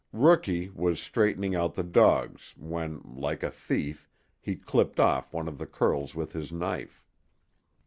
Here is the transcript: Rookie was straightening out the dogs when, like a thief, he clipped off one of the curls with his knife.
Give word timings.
Rookie 0.13 0.69
was 0.71 0.99
straightening 0.99 1.53
out 1.53 1.75
the 1.75 1.83
dogs 1.83 2.55
when, 2.57 3.01
like 3.05 3.43
a 3.43 3.51
thief, 3.51 4.09
he 4.41 4.55
clipped 4.55 4.99
off 4.99 5.31
one 5.31 5.47
of 5.47 5.59
the 5.59 5.67
curls 5.67 6.15
with 6.15 6.33
his 6.33 6.51
knife. 6.51 7.03